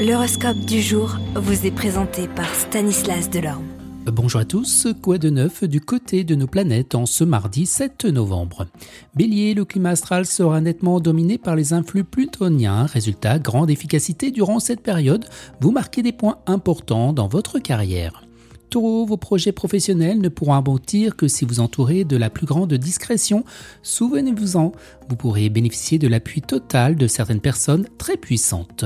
[0.00, 3.66] L'horoscope du jour vous est présenté par Stanislas Delorme.
[4.06, 8.06] Bonjour à tous, quoi de neuf du côté de nos planètes en ce mardi 7
[8.06, 8.66] novembre?
[9.14, 12.86] Bélier, le climat astral sera nettement dominé par les influx plutoniens.
[12.86, 15.26] Résultat, grande efficacité durant cette période,
[15.60, 18.22] vous marquez des points importants dans votre carrière.
[18.70, 22.72] Taureau, vos projets professionnels ne pourront aboutir que si vous entourez de la plus grande
[22.72, 23.44] discrétion.
[23.82, 24.70] Souvenez-vous-en,
[25.08, 28.84] vous pourrez bénéficier de l'appui total de certaines personnes très puissantes.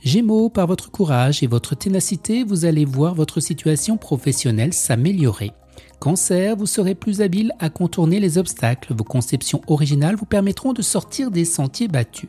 [0.00, 5.52] Gémeaux, par votre courage et votre ténacité, vous allez voir votre situation professionnelle s'améliorer.
[5.98, 8.94] Cancer, vous serez plus habile à contourner les obstacles.
[8.94, 12.28] Vos conceptions originales vous permettront de sortir des sentiers battus.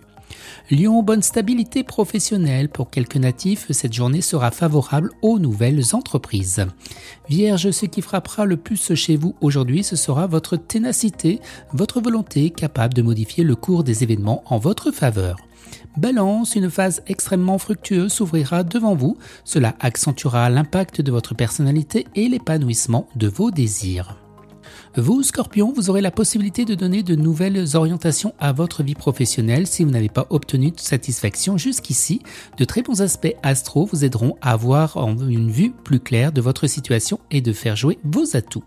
[0.70, 2.70] Lion, bonne stabilité professionnelle.
[2.70, 6.66] Pour quelques natifs, cette journée sera favorable aux nouvelles entreprises.
[7.30, 11.40] Vierge, ce qui frappera le plus chez vous aujourd'hui, ce sera votre ténacité,
[11.74, 15.38] votre volonté capable de modifier le cours des événements en votre faveur.
[15.98, 19.18] Balance, une phase extrêmement fructueuse s'ouvrira devant vous.
[19.44, 24.27] Cela accentuera l'impact de votre personnalité et l'épanouissement de vos désirs.
[25.00, 29.68] Vous, Scorpion, vous aurez la possibilité de donner de nouvelles orientations à votre vie professionnelle
[29.68, 32.24] si vous n'avez pas obtenu de satisfaction jusqu'ici.
[32.58, 36.66] De très bons aspects astro vous aideront à avoir une vue plus claire de votre
[36.66, 38.64] situation et de faire jouer vos atouts.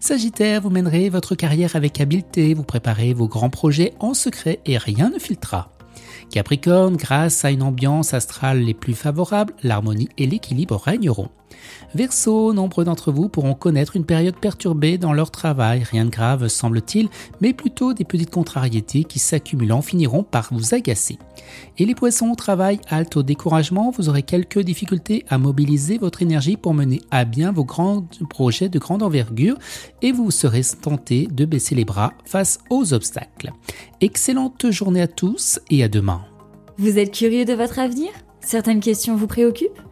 [0.00, 4.76] Sagittaire, vous mènerez votre carrière avec habileté, vous préparez vos grands projets en secret et
[4.76, 5.70] rien ne filtrera.
[6.30, 11.28] Capricorne, grâce à une ambiance astrale les plus favorables, l'harmonie et l'équilibre régneront.
[11.94, 16.48] Verseau, nombre d'entre vous pourront connaître une période perturbée dans leur travail, rien de grave
[16.48, 17.08] semble-t-il,
[17.40, 21.18] mais plutôt des petites contrariétés qui s'accumulant finiront par vous agacer.
[21.78, 26.22] Et les poissons au travail, halte au découragement, vous aurez quelques difficultés à mobiliser votre
[26.22, 29.58] énergie pour mener à bien vos grands projets de grande envergure
[30.02, 33.52] et vous serez tenté de baisser les bras face aux obstacles.
[34.00, 36.22] Excellente journée à tous et à demain.
[36.78, 38.10] Vous êtes curieux de votre avenir?
[38.40, 39.80] Certaines questions vous préoccupent?